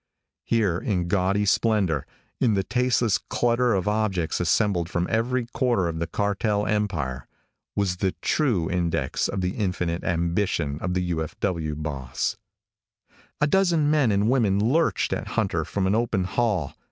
Here 0.43 0.79
in 0.79 1.07
gaudy 1.07 1.45
splendor, 1.45 2.07
in 2.39 2.55
the 2.55 2.63
tasteless 2.63 3.19
clutter 3.19 3.75
of 3.75 3.87
objects 3.87 4.39
assembled 4.39 4.89
from 4.89 5.05
every 5.11 5.45
quarter 5.53 5.87
of 5.87 5.99
the 5.99 6.07
cartel 6.07 6.65
empire, 6.65 7.27
was 7.75 7.97
the 7.97 8.15
true 8.19 8.67
index 8.67 9.27
to 9.27 9.37
the 9.37 9.51
infinite 9.51 10.03
ambition 10.03 10.79
of 10.79 10.95
the 10.95 11.03
U.F.W. 11.03 11.75
boss. 11.75 12.35
A 13.39 13.45
dozen 13.45 13.91
men 13.91 14.11
and 14.11 14.27
women 14.27 14.59
lurched 14.73 15.13
at 15.13 15.27
Hunter 15.37 15.63
from 15.63 15.85
an 15.85 15.93
open 15.93 16.23
hall. 16.23 16.73